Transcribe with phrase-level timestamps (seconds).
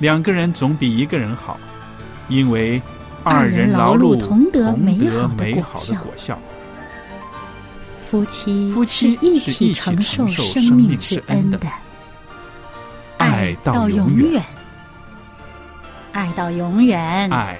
[0.00, 1.60] 两个人总比一个人好，
[2.28, 2.80] 因为
[3.22, 6.38] 二人人劳碌碌同得得美好的果美好的效果效。
[8.10, 11.58] 夫妻夫妻是一起承受生生命命之之恩的，
[13.18, 14.42] 爱到永远，
[16.12, 17.30] 爱到永远。
[17.30, 17.58] 爱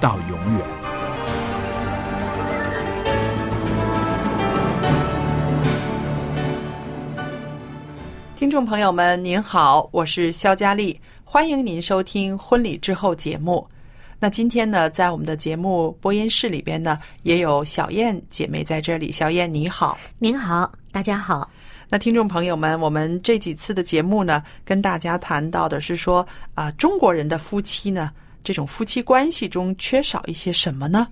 [0.00, 0.60] 到永远。
[8.34, 11.00] 听众朋友们，您好，我是肖佳丽，
[11.36, 13.68] 欢迎您收听《婚礼之后》节目。
[14.18, 19.12] 那今天呢，在我们的节目播音室里边呢，也有小燕姐妹在这里。
[19.12, 19.98] 小燕你好。
[20.18, 21.50] 您好，大家好。
[21.90, 28.10] 那听众朋友们，我们这几次的节目呢，跟大家谈到的是说啊、中国人的夫妻呢，
[28.42, 31.06] 这种夫妻关系中缺少一些什么呢？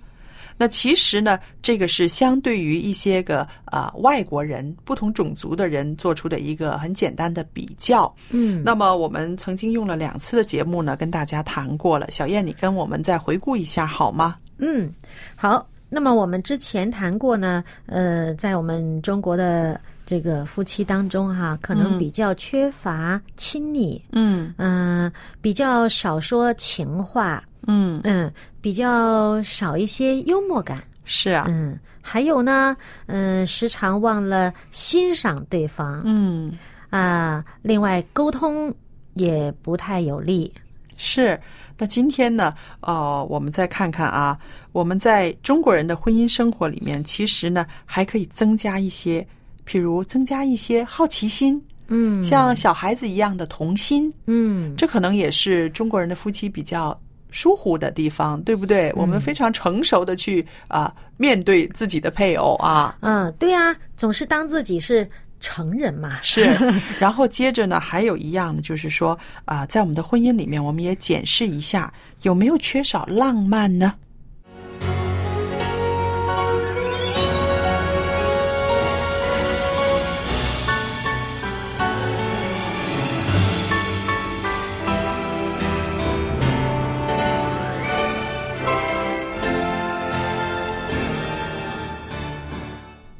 [0.57, 8.13] 那其实呢，这个是相对于一些个啊、外国人、不同种族的人做出的一个很简单的比较。
[8.29, 12.09] 嗯那么我们曾经用了两次的节目呢，跟大家谈过了。
[12.11, 14.35] 小燕，你跟我们再回顾一下好吗？
[14.57, 14.91] 嗯，
[15.35, 15.67] 好。
[15.87, 25.09] 那么我们之前谈过呢，呃，在我们中国的这个夫妻当中哈、可能嗯比较缺乏亲昵，嗯嗯、
[25.41, 28.31] 比较少说情话，嗯，嗯，
[28.61, 32.75] 比较少一些幽默感，是啊，嗯，还有呢，
[33.07, 36.57] 嗯、时常忘了欣赏对方，嗯。
[36.91, 38.73] 啊，另外沟通
[39.15, 40.49] 也不太有力，
[40.95, 41.37] 是，
[41.77, 44.37] 那今天呢，哦，我们再看看啊，
[44.71, 49.27] 我们在中国人的婚姻生活里面，其实呢还可以增加一些，
[49.67, 56.97] 譬如增加一些好奇心，嗯，像小孩子一样的童心，嗯，这可能也是中国人的夫妻比较
[57.35, 58.93] 疏忽的地方，对不对？
[58.95, 65.05] 我们非常成熟的去啊、面对自己的配偶啊，嗯，对呀、总是当自己是
[65.41, 66.49] 成人嘛，是，
[66.97, 73.93] 然后接着呢，还有一样呢，就是说啊、在我们的婚姻里面，我们也检视一下有没有缺少浪漫呢？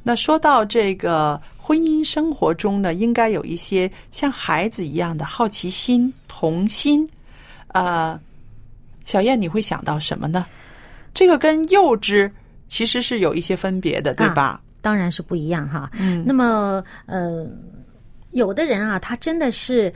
[0.07, 7.09] 那说到这个婚姻生活中呢，应该有一些像孩子一样的好奇心、童心。
[7.69, 8.17] 呃，
[9.03, 10.45] 小燕，你会想到什么呢？
[11.11, 12.29] 这个跟幼稚
[12.67, 14.61] 其实是有一些分别的，对吧？
[14.79, 15.89] 当然是不一样哈。
[15.99, 17.43] 嗯那么呃，
[18.29, 19.91] 有的人啊，他真的是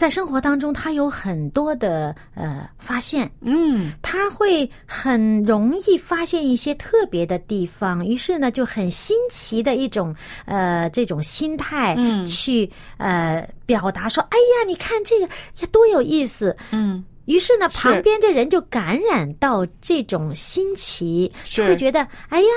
[0.00, 3.92] 在生活当中，他有很多的呃发现，嗯。
[4.00, 10.16] 他会很容易发现一些特别的地方，于是呢，就很新奇的一种
[10.46, 12.24] 呃这种心态，嗯。
[12.24, 16.56] 去呃表达说，哎呀，你看这个呀多有意思。
[16.70, 22.00] 嗯，于是呢，旁边的人就感染到这种新奇，就会觉得，
[22.30, 22.48] 哎呀，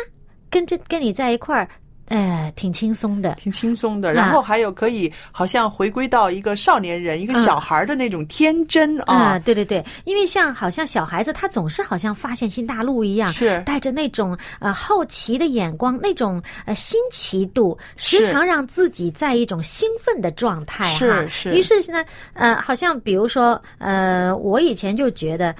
[0.49, 1.67] 跟这跟你在一块儿，
[2.13, 3.33] 呃，挺轻松的。
[3.35, 4.13] 挺轻松的。
[4.13, 9.39] 然后还有可以好像回归到一个少年人、一个小孩的那种天真啊、啊。
[9.39, 21.25] 对对对，因为像好像小孩子，他总是好像发现新大陆一样，是带着那种呃好奇的眼光，那种呃新奇度，时常让自己在一种兴奋的状态哈。
[21.25, 25.55] 是是于是呢，呃，好像比如说，呃，我以前就觉得。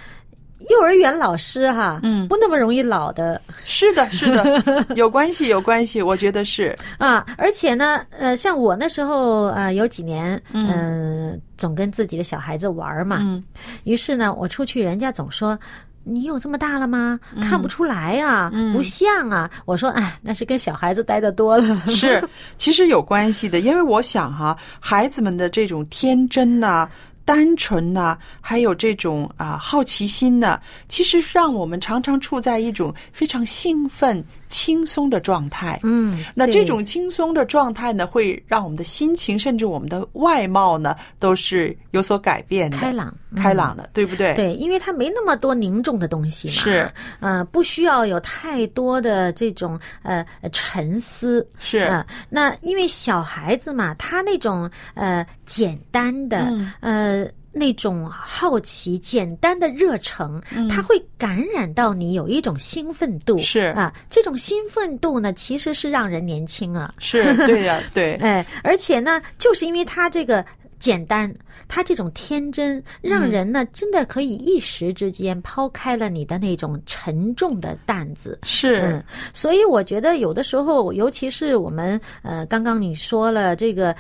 [0.70, 2.28] 幼儿园老师哈，嗯。
[2.28, 3.42] 不那么容易老的。
[3.64, 6.76] 是的，是的， 有关系，有关系，我觉得是。
[6.98, 13.44] 啊，而且呢，呃，像我那时候呃有几年，嗯、总跟自己的小孩子玩嘛，嗯。
[13.84, 15.58] 于是呢，我出去，人家总说
[16.06, 17.20] 你有这么大了吗？
[17.42, 19.50] 看不出来啊，不像啊。
[19.66, 21.80] 我说，哎，那是跟小孩子待的多了。
[21.88, 22.22] 是，
[22.58, 26.90] 其实有关系的，因为我想哈，孩子们的这种天真呐、
[27.26, 30.60] 单纯呐、还有这种啊好奇心呢，
[30.90, 34.24] 其实让我们常常处在一种非常兴奋、
[34.54, 35.80] 轻松的状态。
[35.82, 44.36] 嗯，那这种轻松的状态呢，会让我们的心情，甚至我们的外貌呢，都是有所改变的，开朗嗯开朗的，对不对？
[44.36, 57.28] 对，因为它没那么多凝重的东西嘛，是，呃，不需要有太多的这种呃沉思，是呃，那因为小孩子嘛，他那种呃简单的、嗯呃。
[57.54, 63.38] 那种好奇、简单的热诚，嗯它会感染到你，有一种兴奋度。
[63.38, 66.92] 是啊，这种兴奋度呢，其实是让人年轻啊。
[66.98, 70.44] 是，对呀、 对，哎，而且呢，就是因为他这个
[70.80, 71.32] 简单，
[71.68, 78.40] 他这种天真，让人呢、真的可以一时之间抛开了你的那种沉重的担子。
[78.44, 83.96] 是，嗯，所以我觉得有的时候，尤其是我们呃，刚刚你说了这个。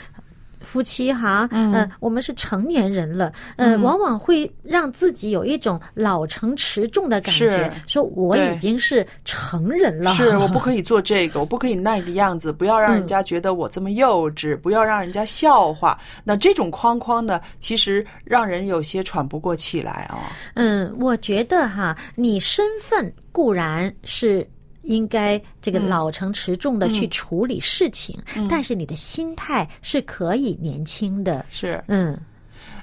[0.64, 16.00] 夫妻哈，嗯、呃，我们是成年人了，呃，往往会让自己有一种老成持重的感觉，说我已经是成人了，是我不可以做这个，我不可以那个样子，不要让人家觉得我这么幼稚，不要让人家笑话。
[16.24, 20.20] 那这种框框呢，其实让人有些喘不过气来啊、
[20.56, 24.48] 嗯，我觉得哈，你身份固然是
[24.84, 28.18] 应该这个老成持重的去处理事情，
[28.50, 31.46] 但是你的心态是可以年轻的。
[31.50, 32.18] 是，嗯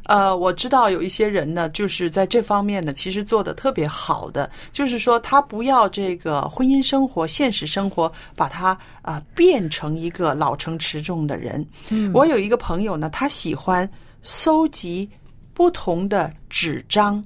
[0.06, 8.70] 呃，我知道有一些人呢，就是在这方面呢，其实做的特别好的，就是说他不要这个婚姻生活、现实生活，把他
[9.02, 11.64] 啊、呃变成一个老成持重的人。
[11.91, 13.88] 嗯，我有一个朋友呢，他喜欢
[14.23, 15.08] 搜集
[15.55, 17.23] 不同的纸张。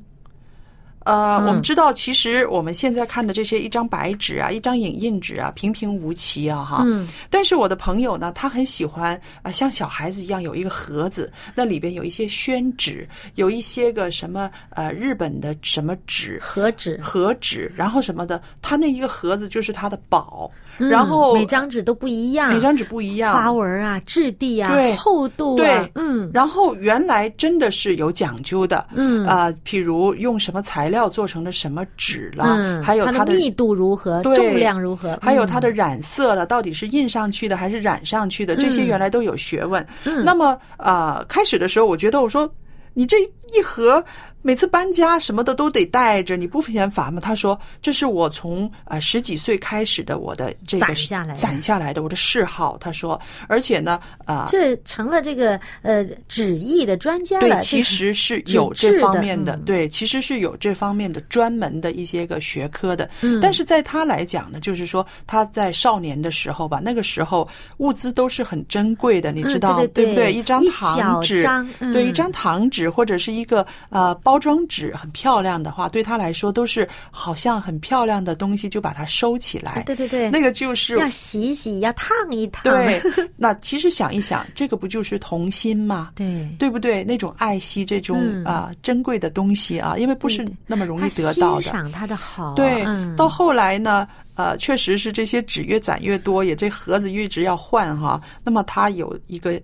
[1.05, 6.83] 呃，我们知道，其实我们现在看的这些一张白纸啊，一张影印纸啊，平平无奇啊，哈。
[6.87, 7.07] 嗯。
[7.31, 26.31] 但是我的朋友呢，他很喜欢啊、像小孩子一样有一个盒子，那里边有一些宣纸，有一些个什么呃日本的什么纸和纸，和纸，然后什么的，他那一个盒子就是他的宝，嗯然后每张纸都不一样，每张纸不一样，花纹啊、质地啊、对厚度啊，对，嗯。
[26.33, 29.27] 然后原来真的是有讲究的，嗯。
[29.27, 35.75] 啊、譬如用什么材料做成了什么纸了，嗯，还有它的密度如何，对重量如何，还有它的嗯。
[35.75, 39.87] 染色了，到底是印上去的还是染上去的，这些嗯原来都有学问。
[40.25, 42.49] 那么呃，开始的时候我觉得我说
[42.95, 43.19] 你这
[43.53, 44.03] 一盒。
[44.47, 47.19] 每次搬家什么的都得带着，你不嫌烦吗？
[47.19, 53.19] 他说：“这是我从呃十几岁开始的我的这个攒下来的攒下来的我的嗜好。”他说，
[53.49, 63.09] 而且呢，啊、这成了这个呃纸艺的专家对，，其实是有这方面的，嗯对，其实是有这方面的专门的一些个学科的。
[63.23, 67.49] 嗯但是在他来讲呢，就是说他在少年的时候吧，那个时候
[67.79, 70.25] 物资都是很珍贵的，你知道、嗯对对不对？
[70.27, 79.83] 对一张糖纸，张对，嗯一张糖纸或者是一个呃包装纸，很漂亮的话，对他来说都是好像很漂亮的东西，就把它收起来。
[79.87, 83.01] 对对对，那个就是要洗一洗，要烫一烫，对。
[83.37, 86.11] 那其实想一想，这个不就是童心吗？
[86.15, 87.05] 对对不对？
[87.05, 91.63] 那种爱惜这种嗯啊、珍贵的东西啊，因为不是那么容易得到的。
[91.63, 98.21] 欣赏他的好，对，嗯，到后来呢，呃，确实是这些纸越攒越多，也这盒子一直要换哈。
[98.43, 99.61] 那么他有一个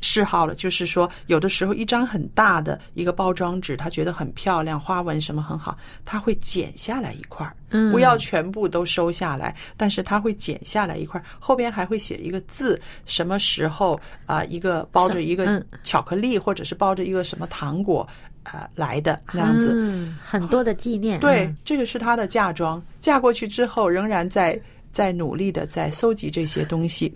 [0.00, 7.54] 嗜好了，就是说有的时候一张很大的一个包装纸，他觉得很漂亮，花纹什么很好，他会剪下来一块儿。
[7.70, 18.08] 嗯不要全部都收下来，但是他会剪下来一块儿，后边还会写一个字，什么时候啊、一个包着一个嗯巧克力，或者是包着一个什么糖果，
[18.44, 19.72] 呃，来的那样子。
[19.74, 22.82] 嗯，很多的纪念，对嗯，这个是她的嫁妆。
[23.00, 24.58] 嫁过去之后，仍然在
[24.90, 27.14] 在努力的在搜集这些东西。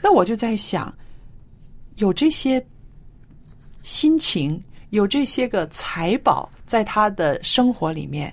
[0.00, 0.92] 那我就在想，
[1.96, 2.64] 有这些
[3.82, 8.32] 心情，有这些个财宝在他的生活里面，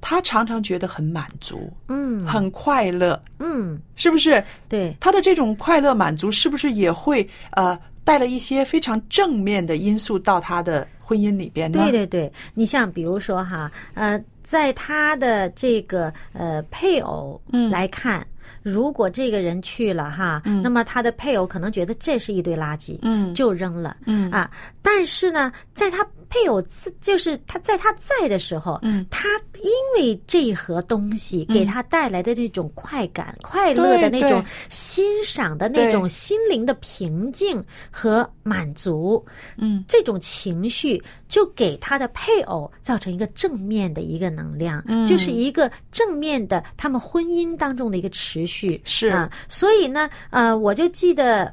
[0.00, 2.26] 他常常觉得很满足，嗯。
[2.26, 4.42] 很快乐，嗯，是不是？
[4.68, 11.82] 对，他的这种快乐满足，是不是也会呃带了一些非常正面的因素到他的婚姻里边呢？
[11.82, 17.70] 对对对，你像比如说哈，呃，在他的这个呃配偶嗯。
[17.70, 18.24] 来看，
[18.62, 23.34] 如果这个人去了哈，那么他的配偶可能觉得这是一堆垃圾，嗯。
[23.34, 24.30] 就扔了，嗯。
[24.30, 24.50] 啊，
[24.82, 39.24] 但但是呢，在他配偶自就是他在他在的时候，嗯，他因为这一盒东西给他带来的那种快感、快乐的那种欣赏的那种心灵的平静和满足，
[39.56, 45.06] 嗯，这种情绪就给他的配偶造成一个正面的一个能量，嗯。
[45.06, 48.49] 就是一个正面的他们婚姻当中的一个持续
[48.84, 49.08] 是。
[49.08, 51.52] 啊，所以呢，呃，我就记得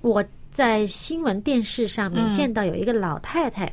[0.00, 2.32] 我在新闻电视上面嗯。
[2.32, 3.72] 见到有一个老太太。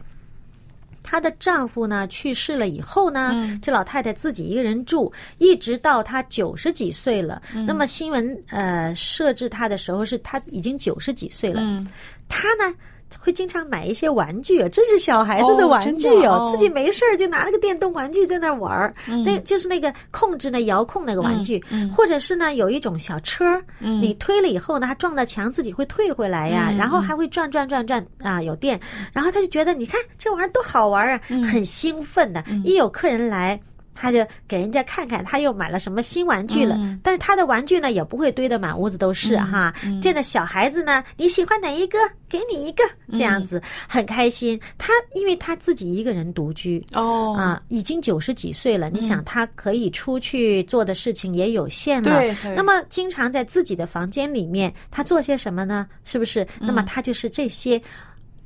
[1.07, 3.59] 她的丈夫呢去世了以后呢，嗯。
[3.61, 7.41] 这老太太自己一个人住，一直到她九十几岁了。
[7.53, 7.65] 嗯。
[7.65, 11.87] 那么新闻呃设置她的时候是她已经九十几岁了，嗯。
[12.27, 12.75] 她呢
[13.19, 18.93] 会经常买一些玩具，这是小孩子的哦玩具哦自己没事儿就拿了个电动玩具在那玩儿，
[19.23, 21.63] 那就是那个控制那遥控那个玩具，
[21.95, 28.79] 或者是呢有一种小车儿，你推了以后呢，它撞到墙自己会退回来呀，然后还会转转转转啊，有电，
[29.11, 31.19] 然后他就觉得你看这玩意儿多好玩啊，
[31.51, 33.59] 很兴奋的，一有客人来。
[33.95, 36.77] 他就给人家看看，他又买了什么新玩具了。
[37.01, 39.73] 但是他的玩具呢，也不会堆得满屋子都是、哈。
[40.01, 41.97] 这样的小孩子呢，你喜欢哪一个？
[42.27, 42.83] 给你一个，
[43.13, 44.59] 这样子、很开心。
[44.77, 52.19] 他因为他自己一个人独居，哦，啊，已经九十几岁了，你想他可以出去做的事情也有限了。
[52.19, 55.87] 对对那么经常在自己的房间里面，他做些什么呢？
[56.03, 56.45] 是不是？
[56.59, 57.81] 那么他就是这些。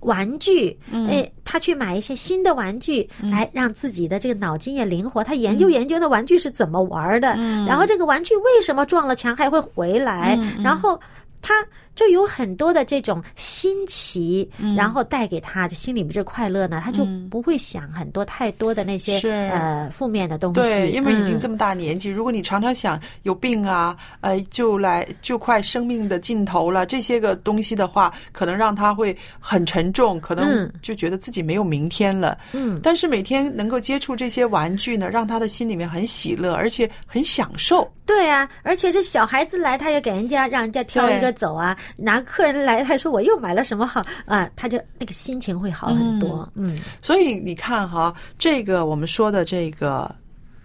[0.02, 0.78] 玩具，
[1.10, 5.24] 哎，他去买一些新的玩具，来让自己的这个脑筋也灵活。
[5.24, 7.36] 他研究研究那玩具是怎么玩的，
[7.68, 11.00] 然后这个玩具为什么撞了墙还会回来，然后
[11.42, 11.66] 他
[12.00, 19.28] 就有很多的这种新奇，然后带给他的心里面这快乐呢，他就不会想很多太多的那些是。
[19.52, 20.62] 呃负面的东西。
[20.62, 30.72] 对，因为已经这么么大年纪，如果你常常想有病啊，呃，就来就快生命的尽头了，这些个东西的话，可能让他会很沉重，可能嗯。
[30.82, 32.38] 就觉得自己没有明天了。
[32.54, 37.92] 嗯，但是每天能够接触这些玩具呢，让他的心里面很喜乐，而且很享受。
[38.06, 46.50] 对啊，而且这小孩子来，他也给人家让人家挑一个走啊，拿客人来，他说我又买了什么好啊，他就那个心情会好很多。
[46.56, 50.14] 嗯所以你看哈，这个我们说的这个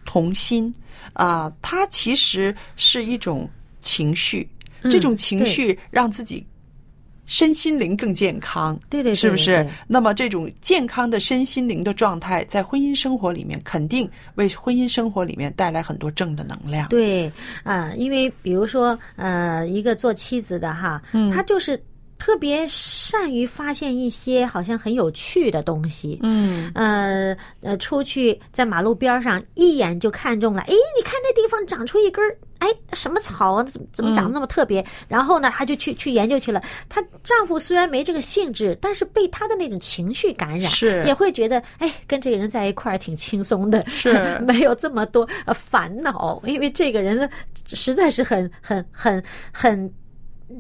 [0.05, 0.73] 童心
[1.13, 3.49] 啊、它其实是一种
[3.81, 4.49] 情绪，
[4.83, 6.45] 嗯这种情绪让自己
[7.27, 8.79] 身心灵更健康。
[8.91, 9.67] 对对对是不是？
[9.87, 16.89] 那么这种健康的身心灵的状态，在婚姻生活里面，肯定为婚姻生活里面带来很多正的能量。
[16.89, 17.31] 对
[17.63, 21.83] 啊、因为比如说呃，一个做妻子的哈，嗯他就是
[22.19, 26.19] 特别善于发现一些好像很有趣的东西。
[26.23, 33.63] 嗯，呃呃，出去在马路边上一眼就看中了，哎，你看那地方长出一根儿，哎，什么草啊？
[33.63, 34.83] 怎么怎么长得那么特别？
[35.07, 36.63] 然后呢，她就去去研究去了。
[36.89, 47.29] 她丈夫虽然没这个兴致，但是被她的那种情绪感染，是也会觉得，哎，跟这个人在一块儿挺轻松的， 是没有这么多呃烦恼，因为这个人呢
[47.67, 49.93] 实在是很很很很。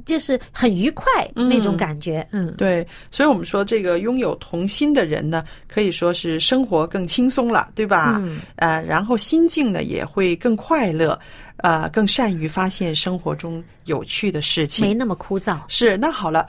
[0.04, 8.20] 就是很愉快那种感觉，嗯，对，所以我们说这个拥有童心的人呢，可以说是生活更轻松了，对吧？
[8.22, 11.18] 嗯，呃，然后心境呢也会更快乐，
[11.58, 14.86] 呃，更善于发现生活中有趣的事情。
[14.86, 16.46] 没那么枯燥，是，那好了，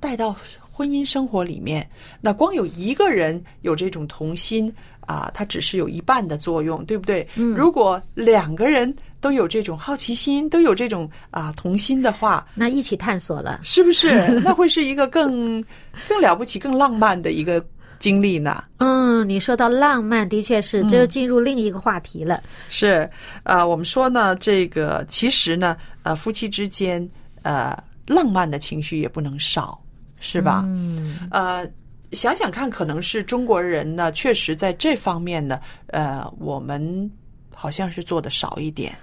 [0.00, 0.34] 带到
[0.70, 1.88] 婚姻生活里面，
[2.20, 7.26] 那光有一个人有这种童心啊，它只是有一半的作用，对不对？
[7.34, 13.60] 嗯如果两个人都有这种好奇心，都有这种啊童心的话，那一起探索了。
[13.62, 14.28] 是不是？
[14.44, 15.62] 那会是一个更
[16.08, 17.64] 更了不起、更浪漫的一个
[17.98, 18.62] 经历呢？
[18.78, 22.42] 嗯，你说到浪漫，的确是，这就进入另一个话题了。
[22.68, 23.10] 是，
[23.42, 27.06] 呃，我们说呢，这个其实呢，呃，夫妻之间，
[27.42, 29.82] 呃，浪漫的情绪也不能少，
[30.20, 30.62] 是吧？
[30.66, 31.68] 嗯，呃，
[32.12, 35.58] 想想看，可能是中国人呢，确实在这方面呢，
[35.88, 37.10] 呃，我们
[37.52, 38.96] 好像是做的少一点。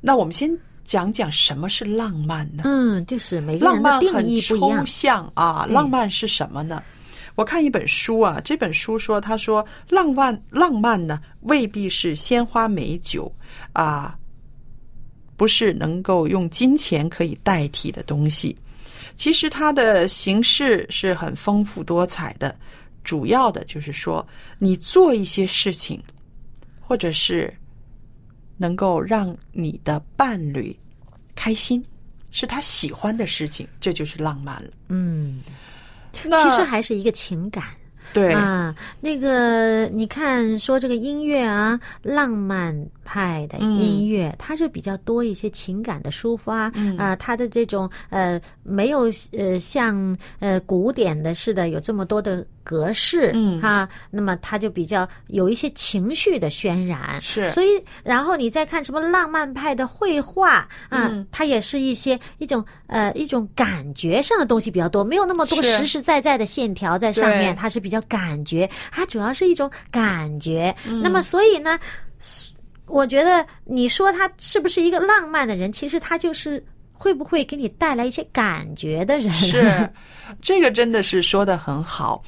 [0.00, 0.50] 那我们先
[0.84, 2.62] 讲讲什么是浪漫呢？
[2.64, 4.86] 嗯，就是每个浪人的定漫很抽义不一样。
[4.86, 6.82] 象啊，浪漫是什么呢？
[7.34, 13.32] 我看一本书啊，这本书说，他说浪漫浪漫呢未必是鲜花美酒
[13.72, 14.18] 啊，
[15.36, 18.56] 不是能够用金钱可以代替的东西。
[19.14, 22.56] 其实它的形式是很丰富多彩的，
[23.04, 24.26] 主要的就是说，
[24.58, 26.02] 你做一些事情，
[26.80, 27.52] 或者是
[28.58, 30.76] 能够让你的伴侣
[31.34, 31.82] 开心，
[32.30, 34.68] 是他喜欢的事情，这就是浪漫了。
[34.88, 35.40] 嗯，
[36.12, 37.64] 其实还是一个情感。
[38.12, 42.74] 对，啊，那个你看，说这个音乐啊，浪漫
[43.08, 53.58] 派的音乐，它是比较多一些情感的抒发，啊，它的这种呃没有呃像呃古典的似的有这么多的格式，嗯。
[53.62, 57.48] 哈，那么它就比较有一些情绪的渲染，是。
[57.48, 61.26] 所以然后你再看什么浪漫派的绘画啊，嗯。
[61.32, 67.58] 它也是一些一种呃一种感觉上的东西比较多，没有那么多实实在在的线条在上面，对。
[67.58, 70.74] 它是比较感觉，它主要是一种感觉。
[70.86, 71.00] 嗯。
[71.00, 71.78] 那么所以呢，
[72.88, 79.30] 我觉得你说他是不是一个浪漫的人，其实他就是会不会给你带来一些感觉的人。
[79.32, 79.90] 是，
[80.42, 82.22] 这个真的是说的很好。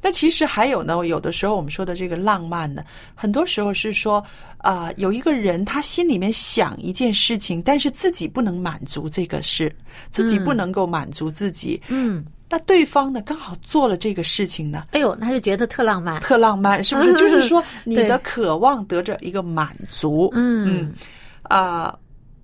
[0.00, 4.22] 那其实还有呢，有的时候我们说的这个浪漫呢，很多时候是说
[4.58, 9.70] 啊、有一个人他心里面想一件事情，但是自己不能满足这个事，
[10.10, 11.80] 自己不能够满足自己。
[11.88, 16.20] 嗯，那对方呢，刚好做了这个事情呢，哎呦，他就觉得特浪漫。
[16.20, 17.12] 特浪漫，是不是？
[17.18, 20.30] 就是说你的渴望得着一个满足。
[20.34, 20.94] 嗯
[21.42, 21.92] 啊、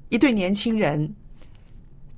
[0.09, 1.09] 一对年轻人，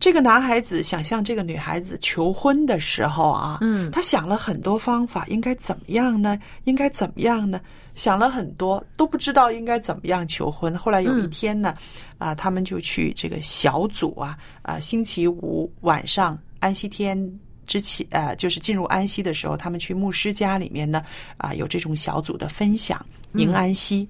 [0.01, 6.39] 这个男孩子想向这个女孩子求婚的时候啊，嗯他想了很多方法，应该怎么样呢？
[6.65, 7.61] 应该怎么样呢？
[7.95, 10.75] 想了很多，都不知道应该怎么样求婚。
[10.79, 11.75] 后来有一天呢，
[12.17, 17.39] 啊、他们就去这个小组啊，啊、星期五晚上安息天。
[17.73, 21.03] 之前，呃，就是进入安息的时候，他们去牧师家里面呢，
[21.39, 23.03] 啊、有这种小组的分享，
[23.37, 24.07] 迎安息。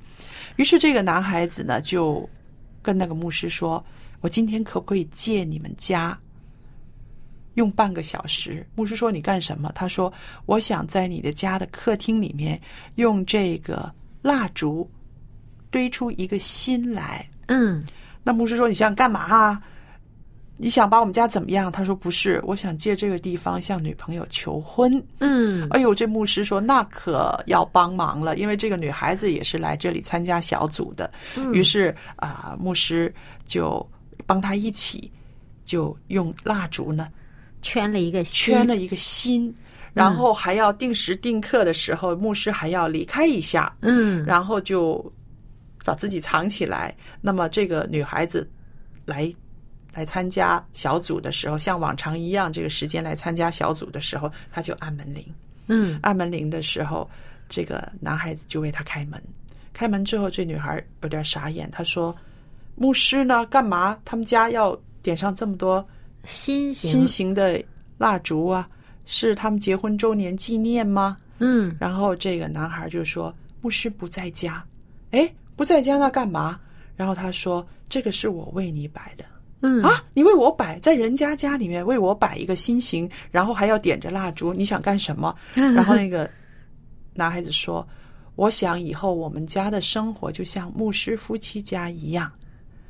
[0.56, 2.28] 于是这个男孩子呢，就
[2.82, 3.84] 跟那个牧师说
[4.20, 6.18] ：“我今天可不可以借你们家
[7.54, 10.12] 用半个小时？”牧师说：“你干什么？”他说
[10.46, 12.60] ：“我想在你的家的客厅里面
[12.96, 13.88] 用这个
[14.22, 14.90] 蜡烛
[15.70, 17.24] 堆出一个心来。
[17.46, 17.80] 嗯”
[18.24, 19.62] 那牧师说：“你想干嘛啊？
[20.62, 31.12] 你想把我们家怎么样？”他说：“不是，我想借这个地方向女朋友求婚。”嗯哎呦，这牧师说那可要帮忙了，因为这个女孩子也是来这里参加小组的。
[31.52, 33.12] 于是啊、牧师
[33.44, 33.84] 就
[34.24, 35.10] 帮他一起，
[35.64, 37.08] 就用蜡烛呢
[37.60, 39.52] 圈了一个心圈了一个心，
[39.92, 45.12] 然后还要定时定刻的时候，牧师还要离开一下，嗯然后就
[45.84, 46.94] 把自己藏起来。
[47.20, 48.48] 那么这个女孩子
[49.04, 49.32] 来
[49.92, 55.24] 来参加小组的时候，像往常一样，这个时间来参加小组的时候，他就按门铃。
[55.68, 57.08] 嗯按门铃的时候，
[57.48, 59.22] 这个男孩子就为他开门。
[59.72, 62.14] 开门之后，这女孩有点傻眼，她说
[62.76, 63.46] ：“牧师呢？
[63.46, 63.98] 干嘛？
[64.04, 65.86] 他们家要点上这么多
[66.24, 67.62] 心形新型的
[67.96, 68.68] 蜡烛啊？
[69.06, 74.62] 是他们结婚周年纪念吗？”嗯然后这个男孩就说：“牧师不在家。”
[75.10, 76.60] 哎，不在家那干嘛？
[76.96, 79.24] 然后他说：“这个是我为你摆的。”
[79.62, 79.82] 嗯。
[79.82, 85.34] 啊，你为我摆在人家家里面为我摆一个心形，然后还要点着蜡烛，你想干什么？
[85.54, 86.28] 然后那个
[87.14, 87.86] 男孩子说
[88.36, 92.30] ：“我想以后我们家的生活就像牧师夫妻家一样，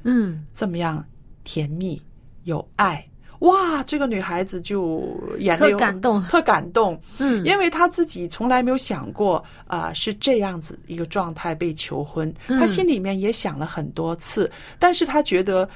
[0.02, 0.44] 嗯。
[0.52, 1.04] 这么样
[1.44, 2.02] 甜蜜
[2.44, 3.06] 有爱。”
[3.42, 5.02] 哇，这个女孩子就
[5.40, 6.22] 眼泪特感动。
[6.28, 7.44] 特感动，嗯。
[7.44, 12.60] 因为她自己从来没有想过啊、是这样子一个状态被求婚，嗯。
[12.60, 15.68] 她心里面也想了很多次，但是她觉得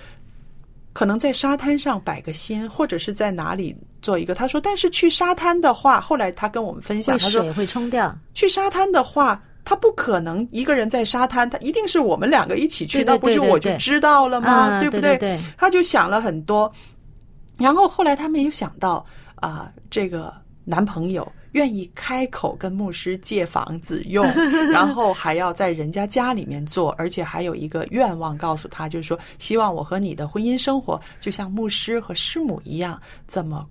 [0.97, 4.35] 可能在沙滩上摆个心，或者是在哪里做一个。
[4.35, 8.17] 他说，但是去沙滩的话，后来他跟我们分享，会她说水会冲掉。
[8.33, 9.43] 去沙滩的话。
[9.69, 14.49] 他不可能一个人在沙滩，他一定是我们两个一起去，那不就我就知道了吗？
[14.49, 16.73] 啊对不对对对她就想了很多，
[17.59, 19.05] 然后后来他没有想到
[19.35, 20.33] 啊、这个
[20.65, 24.23] 男朋友愿意开口跟牧师借房子用，
[24.71, 33.67] 然后还要在人家家里面做，而且还有一个愿望告诉他，就是说希望我和你的婚姻生活就像牧师和师母一样这么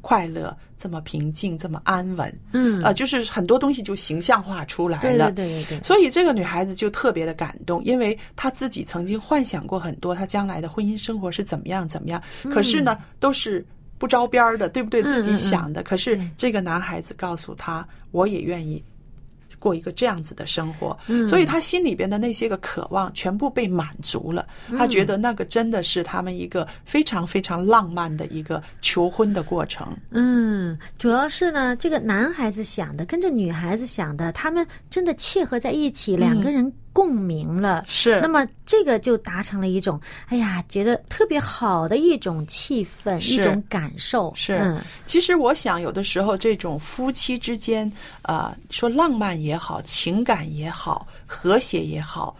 [0.00, 2.36] 快乐、这么平静、这么安稳。
[2.52, 5.30] 嗯呃，就是很多东西就形象化出来了。
[5.30, 13.64] 对对对对，所以这个女孩子就特别的感动，因为她自己曾经幻想过很多她将来的婚姻生活是怎么样怎么样，可是呢，都是
[14.00, 15.00] 不着边儿的，对不对？
[15.02, 15.80] 嗯自己想的。
[15.84, 18.82] 可是这个男孩子告诉他，我也愿意。
[19.60, 24.46] 过一个这样子的生活，嗯所以他心里边的那些个渴望全部被满足了。
[24.70, 29.86] 他觉得那个真的是他们一个非常非常浪漫的一个求婚的过程。
[30.12, 37.84] 嗯，主要是呢，这个男孩子想的跟这女孩子想的，他们真的契合在一起，两个人共鸣了。
[37.88, 44.32] 是那么这个就达成了一种，哎呀，觉得特别好的一种气氛，一种感受。
[44.34, 47.90] 是，嗯其实我想，有的时候这种夫妻之间，
[48.22, 52.36] 啊，说浪漫也好，情感也好，和谐也好，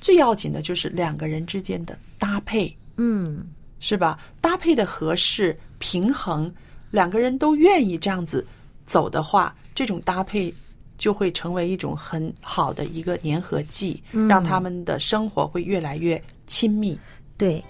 [0.00, 3.44] 最要紧的就是两个人之间的搭配，嗯
[3.80, 4.18] 是吧？
[4.40, 6.52] 搭配的合适、平衡，
[6.90, 8.44] 两个人都愿意这样子
[8.84, 10.52] 走的话，这种搭配
[10.98, 16.98] 就会成为一种很好的一个粘合剂，让他们的生活会越来越亲密。
[17.38, 17.64] 对。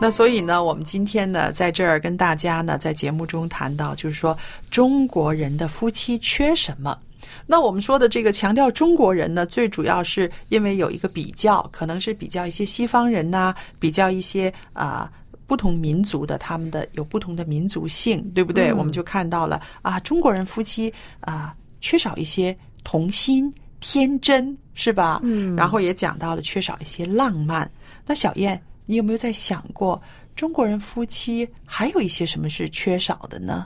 [0.00, 4.36] 那所以呢，我们今天呢，在这儿跟大家呢，在节目中谈到，就是说
[4.70, 6.98] 中国人的夫妻缺什么？
[7.46, 15.12] 那我们说的这个强调中国人呢，最主要是因为有一个比较，可能是比较一些西方人呐，比较一些啊
[15.46, 18.72] 不同民族的，他们的有不同的民族性，对不对？
[18.72, 25.20] 我们就看到了啊，中国人夫妻啊，缺少一些童心、天真，是吧？
[25.22, 25.54] 嗯。
[25.56, 27.70] 然后也讲到了缺少一些浪漫。
[28.06, 28.60] 那小燕。
[28.90, 30.02] 你有没有在想过，
[30.34, 33.64] 中国人夫妻还有一些什么是缺少的呢？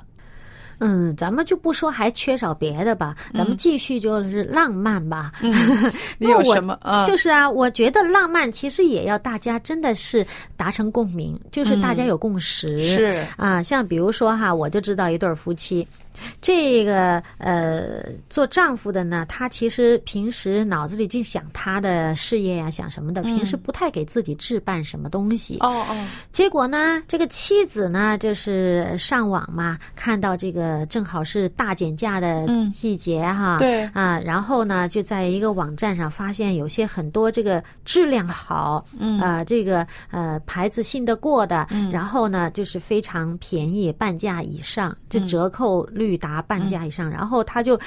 [0.81, 5.33] 嗯，咱们就不说还缺少别的吧，咱们继续就是浪漫吧。
[6.19, 6.77] 你有什么？
[6.83, 10.27] 啊就是啊，我觉得浪漫其实也要大家真的是
[10.59, 12.79] 达成共鸣，就是大家有共识。
[12.81, 15.89] 是啊，像比如说哈，我就知道一对夫妻。
[16.41, 25.59] 这个呃，做丈夫的呢，他其实平时脑子里净想他的事业呀，想什么的，平时不太给自己置办什么东西。
[25.61, 26.07] 哦哦。
[26.33, 33.59] 结果呢，这个妻子呢，就是上网嘛，看到这个正好是大减价的季节哈。
[33.59, 33.85] 对。
[33.89, 46.14] 啊，然后呢，就在一个网站上发现有些很多这个质量好，嗯啊，这个呃牌子信得过的，然后呢，就是非常便宜，半价以上，就折扣率。
[46.15, 47.79] 率达半价以上，然后他就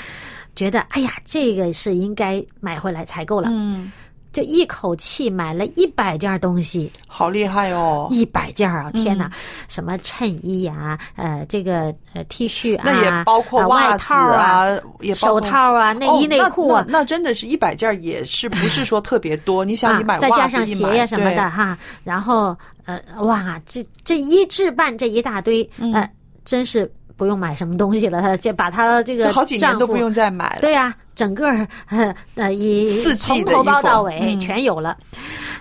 [0.55, 3.91] 觉得，哎呀，这个是应该买回来采购了，嗯，
[4.33, 8.91] 就一口气买了一百件东西，好厉害哦，一百件啊！
[8.91, 9.31] 天哪，
[9.67, 14.67] 什么衬衣呀，呃，这个呃 T 恤啊，那也包括外套啊，
[14.99, 19.63] 也手套啊，内衣内裤啊，那真的是一百件，也是不是说特别多？
[19.65, 26.09] 你想，你买再加上鞋呀什么的哈，然后呃，哇，这这一置办这一大堆，呃，
[26.43, 26.91] 真是。
[27.17, 30.61] 不用买什么东西了，他 就把他这个好几年都不用再买了。
[30.61, 31.45] 对呀，整个
[32.35, 34.95] 呃一从头包到尾全有了。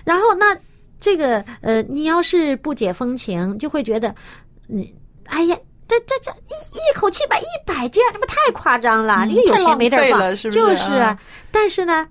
[0.05, 0.55] 然后那
[0.99, 4.13] 这个呃，你要是不解风情，就会觉得
[4.67, 4.93] 你
[5.25, 9.25] 哎呀，这这这一一口气买一百件，这不太夸张了？
[9.25, 11.17] 你有钱没地儿放，就是。
[11.51, 12.07] 但是呢。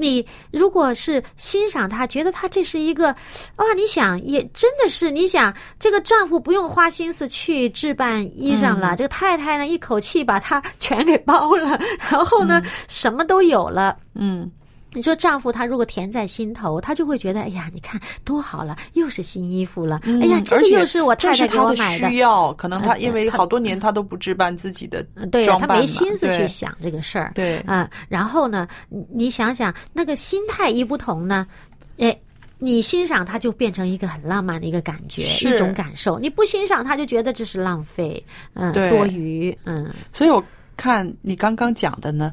[0.00, 3.14] 你如果是欣赏他，觉得他这是一个，
[3.56, 11.78] 哇，你想也真的是，你想这个丈夫不用花心思去置办衣裳了，这个太太呢一口气把他全给包了，
[12.10, 14.50] 然后呢什么都有了，嗯。
[14.92, 22.08] 你说丈夫他如果甜在心头，他就会觉得，哎呀，你看多好了，又是新衣服了，哎呀，这个又是我太太给我买的。
[22.08, 27.30] 需要，可能他因为好多年他都不置办自己的对装扮他没心思去想这个事儿。
[27.36, 28.66] 对啊，然后呢，
[29.12, 31.46] 你想想那个心态一不同呢，
[31.98, 32.18] 哎，
[32.58, 38.20] 你欣赏他就变成一个很浪漫的一个感觉，一种感受；你不欣赏他就觉得这是浪费，
[38.54, 39.88] 嗯，多余，嗯。
[40.12, 40.42] 所以我
[40.76, 42.32] 看你刚刚讲的呢。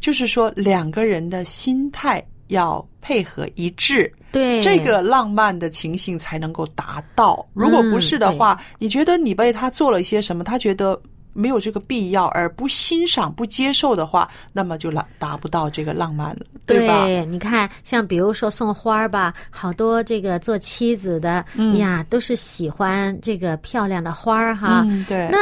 [0.00, 7.46] 就是说，两个人的心态要配合一致，对这个浪漫的情形才能够达到。
[7.52, 10.98] 如果不是的话，你觉得你为他做了一些什么，他觉得
[11.32, 17.06] 没有这个必要，而不欣赏、不接受的话，那么就达达不到这个浪漫了，对吧？
[17.28, 21.44] 你看，像比如说送花儿吧，好多这个做妻子的
[21.76, 24.86] 呀，都是喜欢这个漂亮的花儿哈。
[25.06, 25.38] 对，那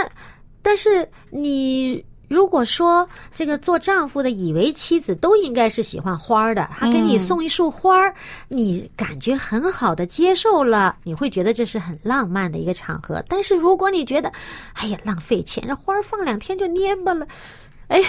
[0.62, 2.04] 但是你。
[2.28, 8.14] 如果说这个做丈夫的以为妻子都应该是喜欢花的，他给你送一束花儿，
[8.48, 13.22] 你感觉很好的接受了，你会觉得这是很浪漫的一个场合。
[13.28, 14.32] 但是如果你觉得，
[14.74, 17.26] 哎呀浪费钱，这花儿放两天就蔫巴了，
[17.88, 18.00] 哎，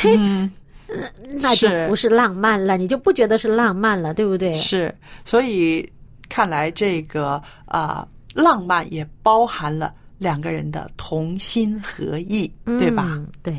[1.33, 4.53] 那就不是浪漫了，你就不觉得是浪漫了，对不对？
[4.53, 4.93] 是，
[5.25, 5.87] 所以
[6.27, 13.21] 看来这个啊，浪漫也包含了两个人的同心合意，对吧？
[13.43, 13.53] 对。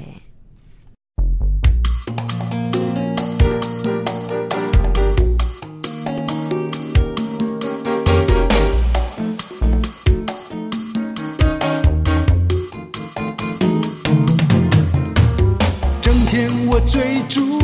[16.80, 17.58] 追逐，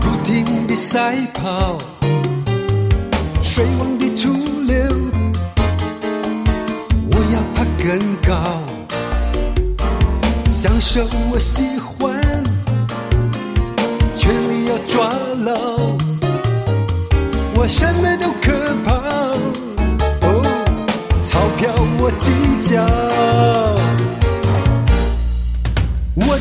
[0.00, 1.76] 不停地赛跑，
[3.42, 4.32] 水往低处
[4.66, 4.76] 流，
[7.10, 8.62] 我要爬更高，
[10.50, 12.20] 享受我喜欢，
[14.16, 15.08] 权力要抓
[15.44, 15.96] 牢，
[17.54, 18.94] 我什么都可抛，
[20.22, 20.42] 哦，
[21.22, 23.29] 钞票我计较。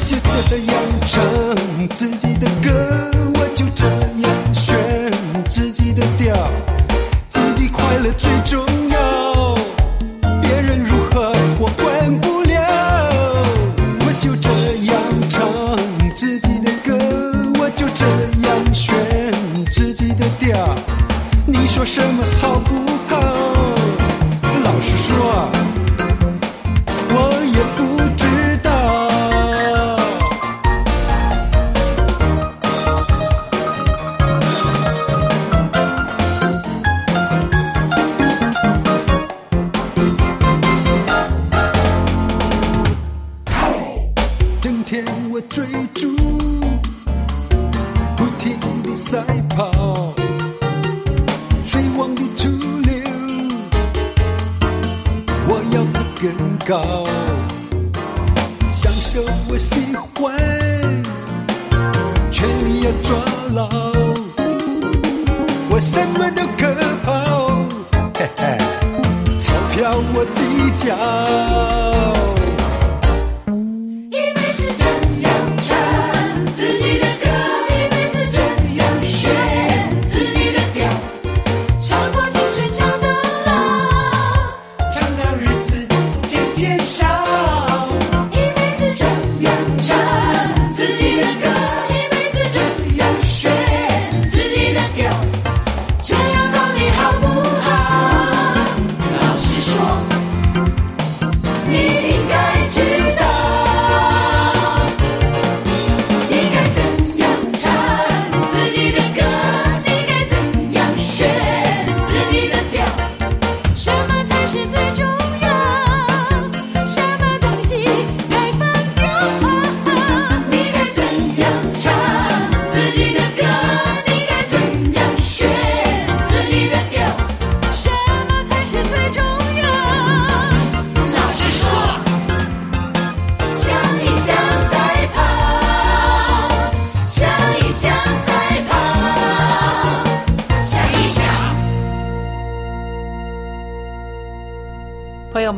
[0.05, 0.15] 就
[0.49, 0.75] 这样
[1.07, 1.23] 唱
[1.89, 5.12] 自己的歌，我就这样选
[5.49, 6.33] 自己的调，
[7.29, 9.55] 自己快乐最重要。
[10.41, 13.43] 别人如何我管不了，
[13.99, 14.49] 我就这
[14.85, 14.95] 样
[15.29, 15.38] 唱
[16.15, 16.97] 自己的歌，
[17.59, 18.05] 我就这
[18.47, 18.95] 样选
[19.71, 20.75] 自己的调。
[21.45, 22.23] 你说什么
[48.99, 49.17] 赛
[49.55, 50.13] 跑，
[51.65, 52.49] 水往的土
[52.83, 53.01] 流，
[55.47, 56.29] 我要爬更
[56.67, 57.05] 高，
[58.69, 60.35] 享受我喜欢，
[62.29, 63.15] 权力要抓
[63.55, 63.69] 牢，
[65.69, 67.65] 我什么都可抛，
[68.17, 68.57] 嘿嘿，
[69.39, 72.38] 钞票我计较。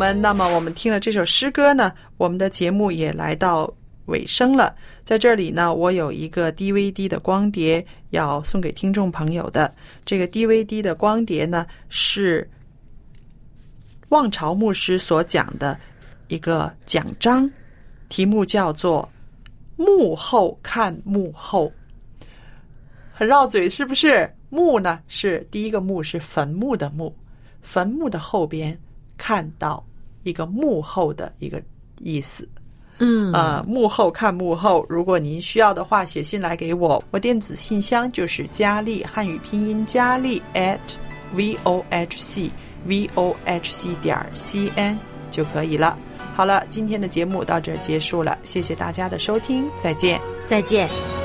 [0.01, 3.71] 们，那么我们听了这首诗歌呢，我们的节目也来到
[4.07, 4.75] 尾声了。
[5.03, 9.71] 在这里呢，我有一个 DVD 的光碟要送给听众朋友的。
[10.03, 12.49] 这个 DVD 的光碟呢，是
[14.09, 15.79] 望潮牧师所讲的
[16.29, 17.47] 一个讲章，
[18.09, 19.07] 题目叫做
[19.77, 21.71] “幕后看幕后”，
[23.13, 24.33] 很绕嘴，是不是？
[24.49, 27.15] 墓呢是第一个墓是坟墓的墓，
[27.61, 28.75] 坟墓的后边
[29.15, 29.85] 看到
[30.23, 31.61] 一个幕后的一个
[31.99, 32.47] 意思。
[33.03, 34.85] 嗯啊，幕后看幕后。
[34.87, 40.79] 如果您需要的话，写信来给我，我电子信箱就是佳丽汉语拼音佳丽 at
[41.33, 42.51] v o h c
[42.85, 44.99] v o h c 点 c n
[45.31, 45.97] 就可以了。
[46.35, 50.21] 好了，今天的节目到这儿结束了，谢谢大家的收听，再见。
[50.45, 51.20] 再见。